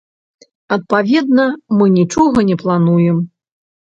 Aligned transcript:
Адпаведна, 0.77 1.45
мы 1.81 1.91
нічога 2.01 2.37
не 2.51 2.57
плануем. 2.63 3.17